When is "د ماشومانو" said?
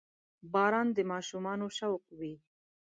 0.97-1.65